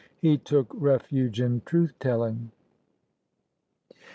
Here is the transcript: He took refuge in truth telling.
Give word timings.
He 0.19 0.35
took 0.39 0.69
refuge 0.73 1.39
in 1.39 1.61
truth 1.63 1.93
telling. 1.99 2.51